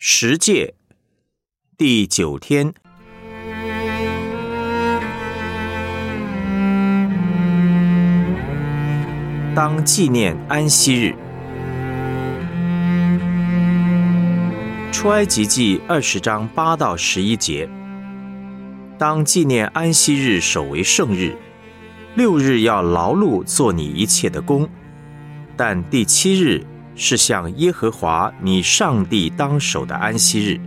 [0.00, 0.74] 十诫
[1.76, 2.72] 第九天，
[9.56, 11.16] 当纪念安息日。
[14.92, 17.68] 出埃及记二十章八到十一节，
[18.96, 21.36] 当纪念安息日，守为圣日。
[22.14, 24.68] 六日要劳碌做你一切的工，
[25.56, 26.64] 但第七日。
[26.98, 30.60] 是向耶和华你上帝当守的安息日。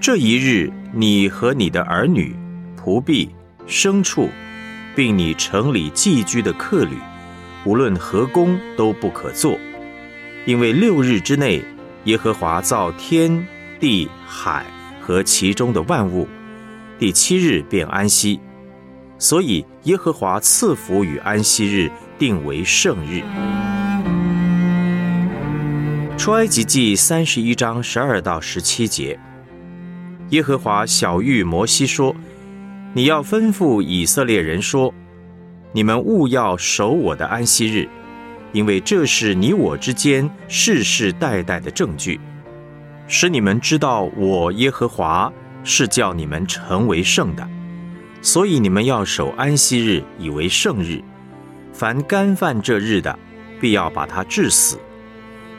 [0.00, 2.34] 这一日，你和你的儿女、
[2.74, 3.28] 仆婢、
[3.66, 4.30] 牲畜，
[4.96, 6.96] 并你城里寄居的客旅，
[7.66, 9.58] 无论何工都不可做，
[10.46, 11.62] 因为六日之内，
[12.04, 13.46] 耶和华造天
[13.78, 14.64] 地海
[15.02, 16.26] 和其中的万物，
[16.98, 18.40] 第七日便安息，
[19.18, 23.22] 所以耶和华赐福与安息日定为圣日。
[26.18, 29.18] 出埃及记三十一章十二到十七节，
[30.30, 32.14] 耶和华小谕摩西说
[32.92, 34.92] ：“你要吩咐以色列人说，
[35.70, 37.88] 你们务要守我的安息日，
[38.52, 42.20] 因为这是你我之间世世代代的证据，
[43.06, 45.32] 使你们知道我耶和华
[45.62, 47.48] 是叫你们成为圣的。
[48.20, 51.00] 所以你们要守安息日，以为圣日。
[51.72, 53.16] 凡干犯这日的，
[53.60, 54.76] 必要把他治死。”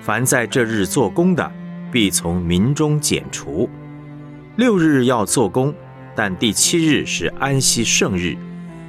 [0.01, 1.51] 凡在这日做工的，
[1.91, 3.69] 必从民中剪除。
[4.55, 5.73] 六日要做工，
[6.15, 8.35] 但第七日是安息圣日，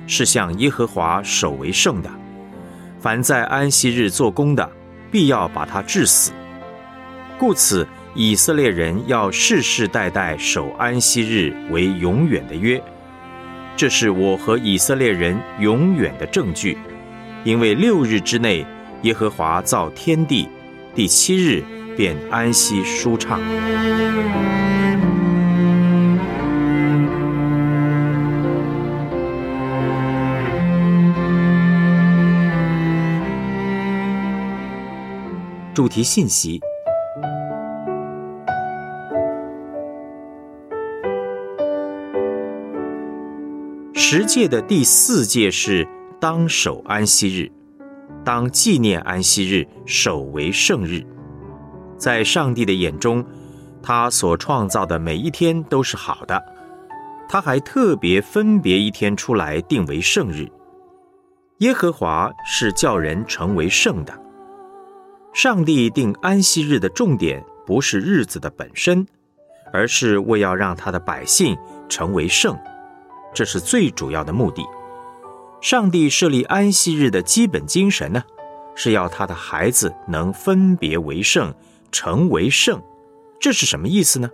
[0.06, 2.11] 是向耶和华守为圣的。
[3.00, 4.70] 凡在安息日做工的，
[5.11, 6.33] 必要把他治死。
[7.39, 12.80] 故此，以色列人要世世代代守安息日为永远的约。
[13.77, 16.77] 这是我和以色列人永远的证据，
[17.45, 18.67] 因为六日之内，
[19.02, 20.48] 耶和华造天地。
[20.92, 21.62] 第七日
[21.96, 23.41] 便安息舒畅。
[35.73, 36.61] 主题信息：
[43.95, 45.86] 十诫的第四诫是
[46.20, 47.59] 当守安息日。
[48.25, 51.05] 当纪念安息日，守为圣日。
[51.97, 53.25] 在上帝的眼中，
[53.83, 56.42] 他所创造的每一天都是好的。
[57.29, 60.48] 他还特别分别一天出来，定为圣日。
[61.58, 64.13] 耶和华是叫人成为圣的。
[65.33, 69.07] 上帝定安息日的重点不是日子的本身，
[69.73, 71.57] 而是为要让他的百姓
[71.89, 72.58] 成为圣，
[73.33, 74.63] 这是最主要的目的。
[75.60, 78.22] 上帝设立安息日的基本精神呢，
[78.74, 81.54] 是要他的孩子能分别为圣，
[81.92, 82.82] 成为圣。
[83.38, 84.30] 这是什么意思呢？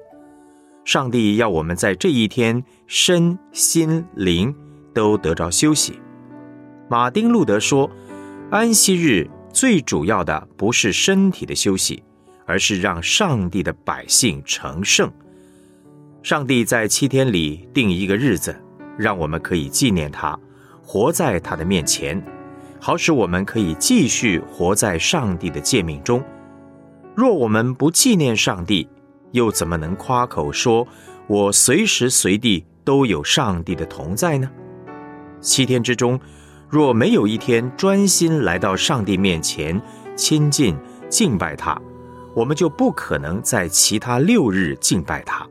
[0.85, 4.55] 上帝要我们在这一天身心灵
[4.95, 6.01] 都得着休息。
[6.89, 7.91] 马丁路德说，
[8.53, 12.05] 安息日最主要的不是身体的休息，
[12.47, 15.13] 而是让上帝的百姓成圣。
[16.23, 18.57] 上帝在七天里定一个日子，
[18.97, 20.39] 让我们可以纪念他。
[20.87, 22.23] 活在他的面前，
[22.79, 26.23] 好使我们可以继续活在上帝的诫命中。
[27.17, 28.89] 若我们不纪念上帝，
[29.33, 30.87] 又怎么能夸口说
[31.27, 34.49] 我随时随地都有上帝的同在呢？
[35.41, 36.19] 七天之中，
[36.69, 39.83] 若没有一天专心来到上帝面前
[40.15, 40.77] 亲近
[41.09, 41.77] 敬拜他，
[42.33, 45.45] 我们就不可能在其他六日敬拜他。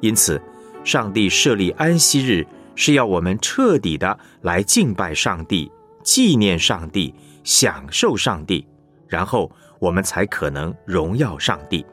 [0.00, 0.40] 因此，
[0.84, 2.46] 上帝设立安息日。
[2.84, 5.70] 是要我们彻底的来敬拜上帝、
[6.02, 8.66] 纪念上帝、享受上帝，
[9.06, 9.48] 然后
[9.78, 11.86] 我们才可能荣耀上帝。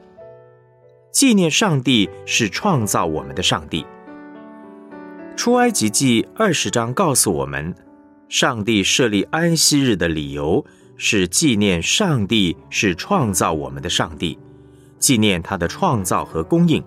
[1.11, 3.85] 纪念上帝是创造我们的上帝。
[5.37, 7.75] 出埃及记二十章告诉我们，
[8.27, 10.65] 上帝设立安息日的理由
[10.97, 14.39] 是纪念上帝是创造我们的上帝，
[14.97, 16.83] 纪念他的创造和供应。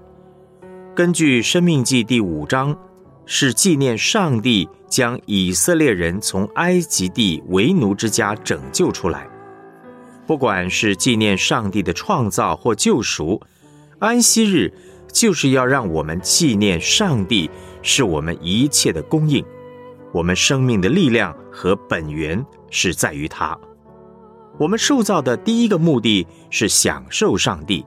[0.92, 2.76] 根据《生命记》第五章。
[3.24, 9.28] 是纪念上帝将以色列人从埃及地为奴之家拯救出来。
[10.26, 13.40] 不管是纪念上帝的创造或救赎，
[13.98, 14.72] 安息日
[15.12, 17.50] 就是要让我们纪念上帝
[17.82, 19.44] 是我们一切的供应。
[20.12, 23.58] 我们生命的力量和本源是在于他。
[24.58, 27.84] 我们受造的第一个目的是享受上帝。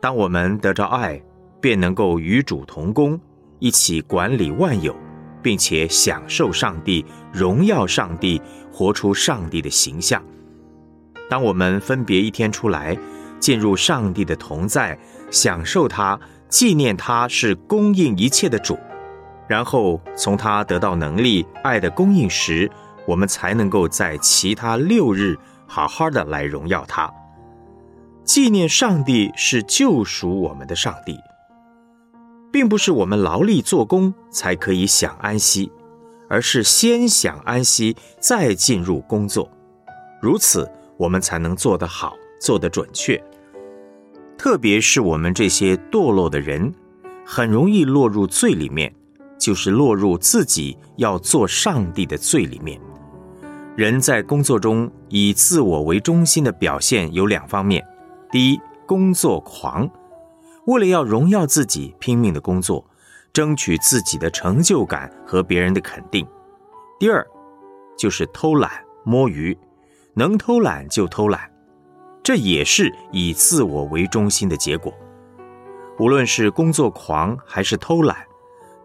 [0.00, 1.20] 当我们得着爱，
[1.60, 3.18] 便能够与主同工。
[3.60, 4.96] 一起管理万有，
[5.40, 8.42] 并且享受上帝荣耀，上帝
[8.72, 10.20] 活出上帝的形象。
[11.28, 12.98] 当我们分别一天出来，
[13.38, 14.98] 进入上帝的同在，
[15.30, 16.18] 享受他，
[16.48, 18.76] 纪念他是供应一切的主，
[19.46, 22.68] 然后从他得到能力、爱的供应时，
[23.06, 27.12] 我们才能够在其他六日好好的来荣耀他。
[28.24, 31.16] 纪念上帝是救赎我们的上帝，
[32.52, 35.70] 并不是我们劳力做工才可以享安息，
[36.28, 39.50] 而是先享安息，再进入工作。
[40.20, 43.22] 如此，我们才能做得好，做得准确。
[44.36, 46.72] 特别是我们这些堕落的人，
[47.24, 48.92] 很容易落入罪里面，
[49.38, 52.80] 就是落入自己要做上帝的罪里面。
[53.76, 57.82] 人在工作中以自我为中心的表现有两方面：
[58.30, 59.88] 第一，工作狂，
[60.66, 62.84] 为了要荣耀自己，拼命的工作，
[63.32, 66.24] 争取自己的成就感和别人的肯定；
[66.98, 67.26] 第二，
[67.96, 68.70] 就是偷懒
[69.04, 69.56] 摸鱼，
[70.14, 71.50] 能偷懒就偷懒。
[72.22, 74.92] 这也是以自我为中心的结果。
[75.98, 78.16] 无论是工作狂还是偷懒，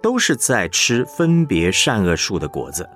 [0.02, 2.90] 都是在吃分别善恶树的果子。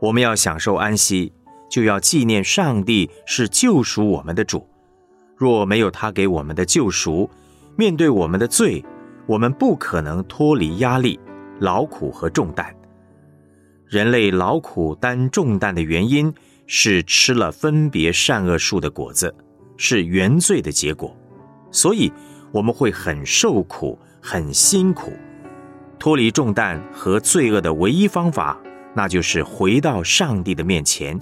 [0.00, 1.32] 我们要享受安息，
[1.70, 4.68] 就要纪念上帝是救赎我们的主。
[5.36, 7.28] 若没有他给我们的救赎，
[7.76, 8.84] 面对我们的罪，
[9.26, 11.18] 我们不可能脱离压力、
[11.60, 12.74] 劳苦和重担。
[13.86, 16.32] 人类劳苦担重担的原因
[16.66, 19.34] 是吃了分别善恶树的果子。
[19.76, 21.16] 是原罪的结果，
[21.72, 22.12] 所以
[22.52, 25.12] 我们会很受苦、很辛苦。
[25.98, 28.56] 脱离重担和罪恶的唯一方法，
[28.94, 31.20] 那就是回到上帝的面前，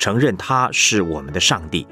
[0.00, 1.86] 承认他是我们的上帝。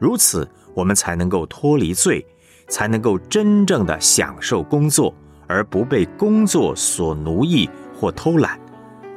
[0.00, 2.26] 如此，我们才能够脱离罪，
[2.68, 5.14] 才能够真正的享受工作，
[5.46, 8.58] 而不被工作所奴役或偷懒，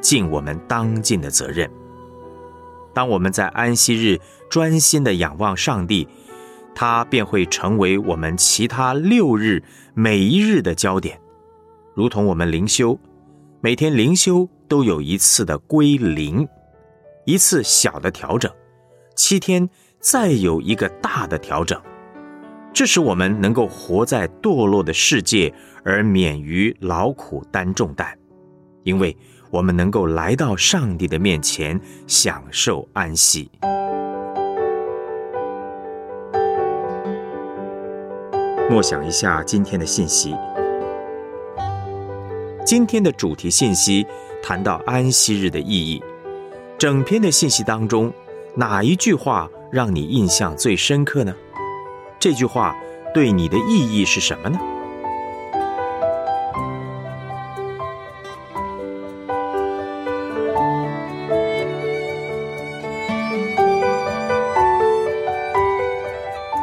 [0.02, 1.70] 尽我们当尽的责任。
[2.94, 6.08] 当我们在安息日专心的仰望上帝。
[6.80, 9.64] 它便会成为我们其他六日
[9.96, 11.20] 每一日的焦点，
[11.96, 13.00] 如同我们灵修，
[13.62, 16.48] 每天灵修都有一次的归零，
[17.26, 18.52] 一次小的调整，
[19.16, 19.68] 七天
[20.00, 21.82] 再有一个大的调整，
[22.78, 25.52] 这使我们能够活在堕落的世界
[25.84, 28.16] 而免于劳苦担重担，
[28.84, 29.18] 因为
[29.50, 33.50] 我们能够来到上帝的面前享受安息。
[38.70, 40.36] 默想一下今天的信息。
[42.64, 44.06] 今天的主题信息
[44.44, 46.00] 谈到安息日的意义。
[46.78, 48.14] 整篇的信息当中，
[48.54, 51.34] 哪一句话让你印象最深刻呢？
[52.20, 52.76] 这句话
[53.14, 54.60] 对你的意义是什么呢？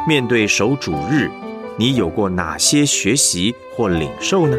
[0.07, 1.31] 面对守主日。
[1.77, 4.57] 你有过哪些学习或领受呢？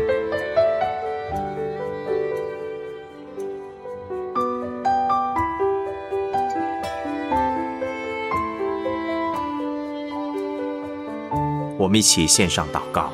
[11.87, 13.13] 我们一起献上祷告。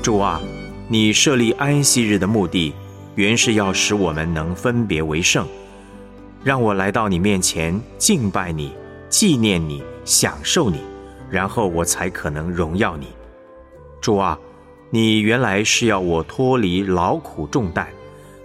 [0.00, 0.40] 主啊，
[0.86, 2.72] 你设立安息日的目的，
[3.16, 5.44] 原是要使我们能分别为圣。
[6.44, 8.72] 让我来到你面前敬拜你、
[9.08, 10.80] 纪念你、享受你。
[11.28, 13.08] 然后我才可能荣耀你，
[14.00, 14.38] 主啊，
[14.90, 17.88] 你原来是要我脱离劳苦重担，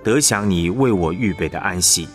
[0.03, 2.07] 得享你为我预备的安息。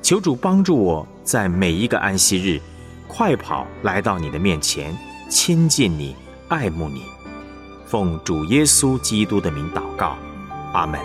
[0.00, 2.60] 求主帮助我在每一个安息日，
[3.08, 4.96] 快跑来到你的面前，
[5.28, 6.16] 亲近你，
[6.48, 7.02] 爱慕你。
[7.86, 10.16] 奉主耶稣基督的名祷告，
[10.72, 10.98] 阿门。